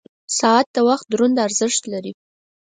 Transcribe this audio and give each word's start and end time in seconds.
•ساعت 0.39 0.67
د 0.75 0.77
وخت 0.89 1.05
دروند 1.11 1.37
ارزښت 1.47 1.81
لري. 1.93 2.13